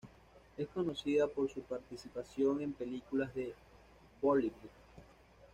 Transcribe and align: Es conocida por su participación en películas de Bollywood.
Es 0.57 0.67
conocida 0.69 1.27
por 1.27 1.47
su 1.51 1.61
participación 1.61 2.59
en 2.63 2.73
películas 2.73 3.35
de 3.35 3.53
Bollywood. 4.19 4.53